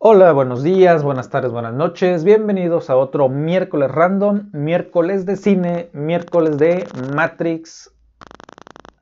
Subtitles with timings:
[0.00, 2.22] Hola, buenos días, buenas tardes, buenas noches.
[2.22, 7.92] Bienvenidos a otro miércoles random, miércoles de cine, miércoles de Matrix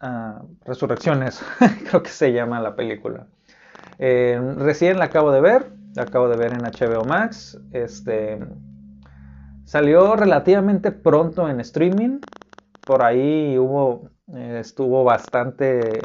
[0.00, 1.44] uh, Resurrecciones,
[1.90, 3.26] creo que se llama la película.
[3.98, 7.60] Eh, recién la acabo de ver, la acabo de ver en HBO Max.
[7.72, 8.38] Este
[9.64, 12.20] salió relativamente pronto en streaming.
[12.84, 16.04] Por ahí hubo, eh, estuvo bastante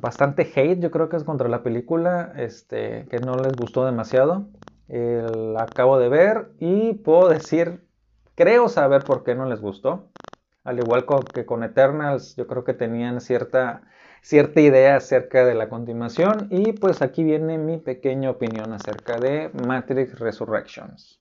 [0.00, 4.48] bastante hate, yo creo que es contra la película, este, que no les gustó demasiado.
[4.88, 7.80] la acabo de ver y puedo decir,
[8.34, 10.10] creo saber por qué no les gustó.
[10.64, 13.82] Al igual que con Eternals, yo creo que tenían cierta,
[14.22, 16.48] cierta idea acerca de la continuación.
[16.50, 21.18] Y pues aquí viene mi pequeña opinión acerca de Matrix Resurrections.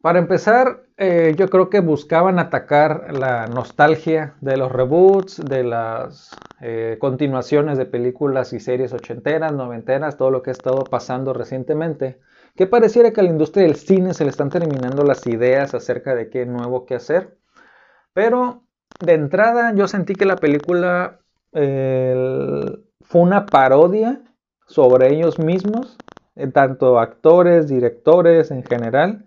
[0.00, 6.30] Para empezar, eh, yo creo que buscaban atacar la nostalgia de los reboots, de las
[6.62, 12.18] eh, continuaciones de películas y series ochenteras, noventeras, todo lo que ha estado pasando recientemente,
[12.56, 16.14] que pareciera que a la industria del cine se le están terminando las ideas acerca
[16.14, 17.36] de qué nuevo que hacer.
[18.14, 18.64] Pero
[19.00, 21.20] de entrada yo sentí que la película
[21.52, 24.22] fue una parodia
[24.66, 26.00] sobre ellos mismos,
[26.36, 29.26] eh, tanto actores, directores en general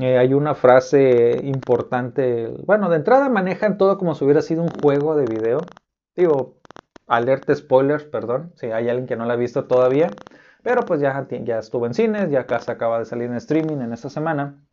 [0.00, 2.48] eh, hay una frase importante.
[2.64, 5.68] Bueno, de entrada manejan todo como si hubiera sido un juego de video.
[6.16, 6.58] Digo,
[7.06, 10.16] alerta spoilers, perdón, si hay alguien que no la ha visto todavía.
[10.62, 13.92] Pero pues ya, ya estuvo en cines, ya casi acaba de salir en streaming en
[13.92, 14.64] esta semana.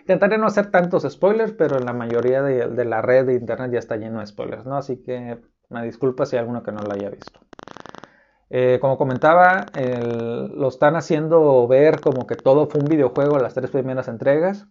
[0.00, 3.78] Intentaré no hacer tantos spoilers, pero en la mayoría de, la red de internet ya
[3.78, 4.76] está lleno de spoilers, ¿no?
[4.76, 7.40] Así que me disculpa si hay alguno que no lo haya visto.
[8.50, 13.70] Eh, como comentaba, lo están haciendo ver como que todo fue un videojuego las tres
[13.70, 14.66] primeras entregas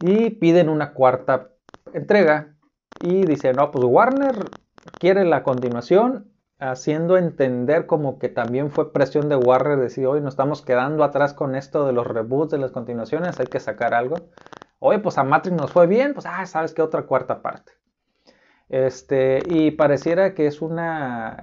[0.00, 1.52] y piden una cuarta
[1.92, 2.56] entrega
[2.98, 4.52] y dicen, no, pues Warner
[4.98, 10.34] quiere la continuación, haciendo entender como que también fue presión de Warner decir, hoy nos
[10.34, 14.30] estamos quedando atrás con esto de los reboots, de las continuaciones, hay que sacar algo.
[14.78, 17.72] Oye, pues a Matrix nos fue bien, pues, ah, sabes que otra cuarta parte.
[18.68, 20.78] Este, y pareciera que es un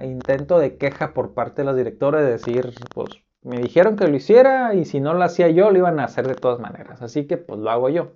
[0.00, 4.16] intento de queja por parte de los directores de decir, pues me dijeron que lo
[4.16, 7.02] hiciera y si no lo hacía yo, lo iban a hacer de todas maneras.
[7.02, 8.12] Así que pues lo hago yo.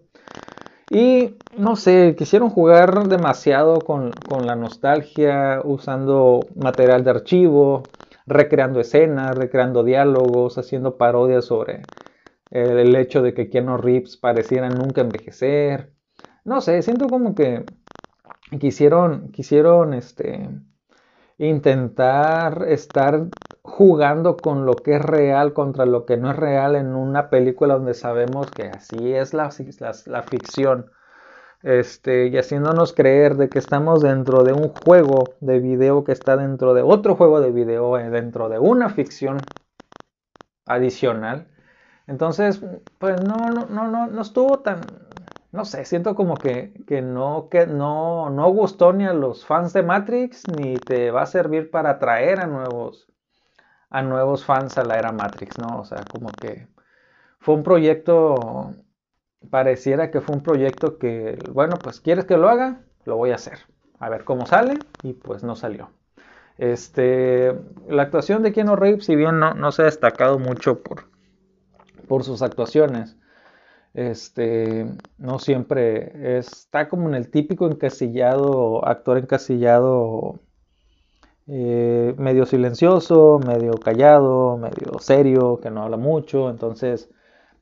[0.89, 7.95] Y no sé, quisieron jugar demasiado con, la nostalgia, usando material de archivo,
[8.27, 11.91] recreando escenas, recreando diálogos, haciendo parodias sobre
[12.51, 15.93] el, el hecho de que Keanu Reeves pareciera nunca envejecer.
[16.45, 17.67] No sé, siento como que
[18.61, 20.49] quisieron, quisieron este,
[21.39, 23.27] intentar estar
[23.63, 27.75] jugando con lo que es real contra lo que no es real en una película
[27.75, 29.51] donde sabemos que así es la,
[30.07, 30.91] la, ficción.
[31.63, 36.37] Este, y haciéndonos creer de que estamos dentro de un juego de video que está
[36.37, 39.39] dentro de otro juego de video, eh, dentro de una ficción
[40.65, 41.49] adicional.
[42.07, 42.63] Entonces,
[42.99, 44.81] pues no, no, no, no estuvo tan,
[45.57, 46.73] no sé, siento como que,
[47.03, 51.27] no, que no, no gustó ni a los fans de Matrix, ni te va a
[51.27, 53.09] servir para atraer a nuevos,
[53.89, 55.81] a nuevos fans a la era Matrix, ¿no?
[55.81, 56.69] O sea, como que
[57.41, 58.75] fue un proyecto,
[59.51, 63.37] pareciera que fue un proyecto que, bueno, pues quieres que lo haga, lo voy a
[63.37, 63.59] hacer.
[63.99, 65.91] A ver cómo sale, y pues no salió.
[66.59, 67.59] Este,
[67.89, 71.05] la actuación de Keanu Reeves, si bien no, no se ha destacado mucho por,
[72.07, 73.17] por sus actuaciones,
[73.97, 74.87] este,
[75.17, 80.41] no siempre está como en el típico encasillado, actor encasillado,
[81.47, 87.11] eh, medio silencioso, medio callado, medio serio, que no habla mucho, entonces,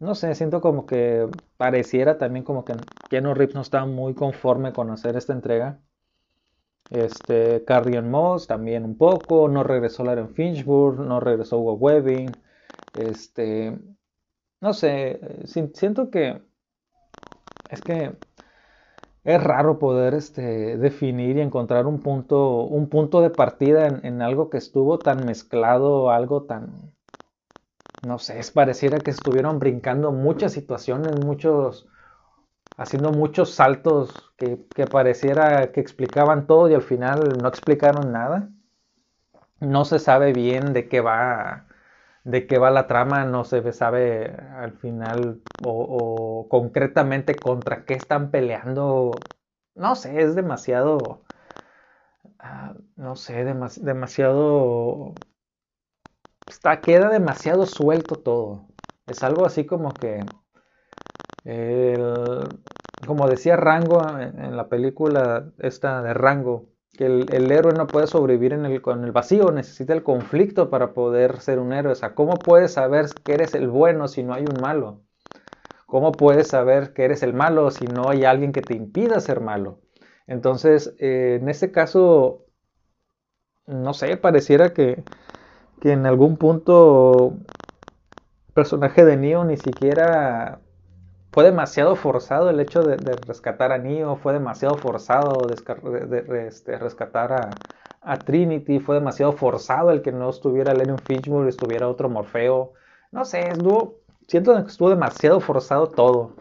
[0.00, 2.74] no sé, siento como que pareciera también como que
[3.08, 5.78] Keanu Reeves no está muy conforme con hacer esta entrega.
[6.90, 12.42] Este, Carrion Moss también un poco, no regresó Lauren Finchburg, no regresó Hugo Webbing,
[12.94, 13.78] este,
[14.64, 15.20] no sé,
[15.74, 16.40] siento que
[17.68, 18.16] es que
[19.24, 24.48] es raro poder este, definir y encontrar un punto, un punto de partida en, algo
[24.48, 26.94] que estuvo tan mezclado, algo tan,
[28.00, 31.86] no sé, es pareciera que estuvieron brincando muchas situaciones, muchos,
[32.78, 38.48] haciendo muchos saltos que, que pareciera que explicaban todo y al final no explicaron nada.
[39.60, 41.66] No se sabe bien de qué va
[42.24, 48.30] de qué va la trama, no se sabe al final o, concretamente contra qué están
[48.30, 49.30] peleando.
[49.74, 51.24] No sé, es demasiado,
[52.38, 55.24] ah, no sé, demasiado,
[56.48, 58.68] está, queda demasiado suelto todo.
[59.06, 60.30] Es algo así como que,
[63.06, 68.52] como decía Rango en, la película esta de Rango, que el, héroe no puede sobrevivir
[68.52, 71.92] en el, con el vacío, necesita el conflicto para poder ser un héroe.
[71.92, 75.02] O sea, ¿cómo puedes saber que eres el bueno si no hay un malo?
[75.86, 79.40] ¿Cómo puedes saber que eres el malo si no hay alguien que te impida ser
[79.40, 79.80] malo?
[80.26, 82.46] Entonces, eh, en este caso,
[83.66, 85.04] no sé, pareciera que,
[85.80, 87.38] que en algún punto
[88.48, 90.60] el personaje de Neo ni siquiera
[91.34, 92.96] fue demasiado forzado el hecho de,
[93.26, 97.50] rescatar a Neo, fue demasiado forzado de, este, rescatar
[98.00, 102.74] a, Trinity, fue demasiado forzado el que no estuviera Lennon Fishburne, estuviera otro Morfeo.
[103.10, 103.96] No sé, estuvo,
[104.28, 106.36] siento que estuvo demasiado forzado todo.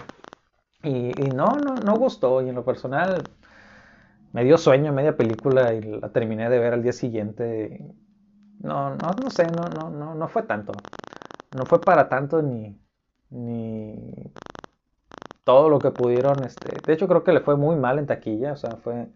[0.84, 2.44] Y, no, no, no gustó.
[2.44, 3.24] Y en lo personal
[4.31, 7.80] me dio sueño media película y la terminé de ver al día siguiente.
[8.60, 10.74] No, no, no sé, no, no, no, no fue tanto.
[11.56, 12.78] No fue para tanto ni,
[13.31, 14.31] ni
[15.44, 16.44] todo lo que pudieron.
[16.44, 18.54] Este, de hecho, creo que le fue muy mal en taquilla.
[18.54, 19.07] O sea, fue,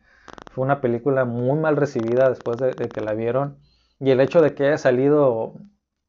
[0.51, 3.57] fue una película muy mal recibida después de, que la vieron.
[3.99, 5.53] Y el hecho de que haya salido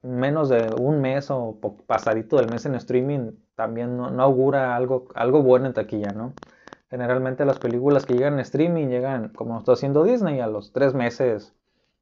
[0.02, 5.42] menos de un mes o pasadito del mes en streaming también no, augura algo, algo
[5.42, 6.34] bueno en taquilla, ¿no?
[6.90, 10.94] Generalmente las películas que llegan en streaming llegan, como está haciendo Disney, a los tres
[10.94, 11.54] meses,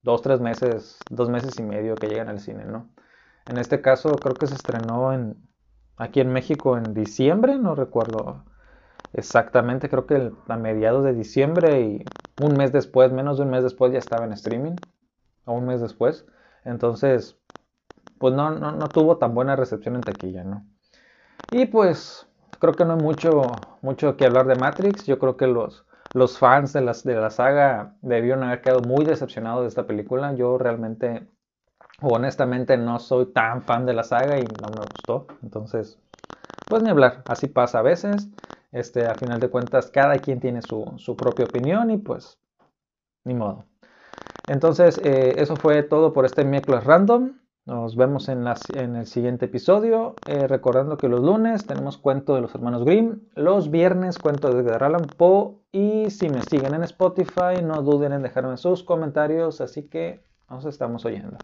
[0.02, 2.88] dos, tres meses, dos meses y medio que llegan al cine, ¿no?
[3.48, 5.36] En este caso creo que se estrenó en,
[5.96, 8.44] aquí en México en diciembre, no recuerdo
[9.12, 13.62] exactamente, creo que a mediados de diciembre y un mes después, menos de un mes
[13.62, 14.78] después ya estaba en streaming,
[15.46, 16.26] o un mes después.
[16.64, 17.38] Entonces,
[18.18, 20.66] pues no, no, tuvo tan buena recepción en taquilla, ¿no?
[21.50, 22.28] Y pues
[22.58, 25.06] creo que no hay mucho, mucho que hablar de Matrix.
[25.06, 29.04] Yo creo que los, los fans de, las, de la saga debieron haber quedado muy
[29.04, 30.34] decepcionados de esta película.
[30.34, 31.28] Yo realmente
[32.00, 35.26] honestamente no soy tan fan de la saga y no me gustó.
[35.42, 35.98] Entonces,
[36.66, 38.28] pues ni hablar, así pasa a veces.
[38.72, 42.38] Este, a final de cuentas, cada quien tiene su, propia opinión y pues,
[43.24, 43.64] ni modo.
[44.46, 47.38] Entonces, eh, eso fue todo por este miércoles random.
[47.64, 48.44] Nos vemos en,
[48.74, 50.20] en el siguiente episodio.
[50.26, 53.22] Eh, recordando que los lunes tenemos cuento de los hermanos Grimm.
[53.34, 55.56] Los viernes cuento de Edgar Allan Poe.
[55.72, 59.60] Y si me siguen en Spotify, no duden en dejarme sus comentarios.
[59.60, 61.38] Así que nos estamos oyendo.